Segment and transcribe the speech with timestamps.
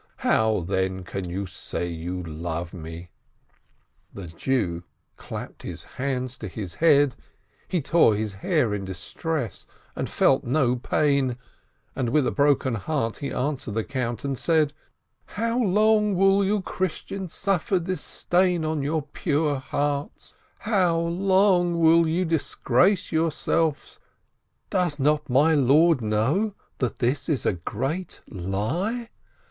[0.25, 3.11] How, then, can you say that you love me?"
[4.15, 4.83] The Jew
[5.15, 7.15] clapped his hands to his head,
[7.67, 11.37] he tore his hair in his distress and felt no pain,
[11.95, 14.73] and with a broken heart he answered the Count, and said:
[15.37, 20.33] "How long will you Christians suffer this stain on your pure hearts?
[20.61, 23.99] How long will you disgrace yourselves?
[24.71, 29.11] Does not my lord know that this is a great lie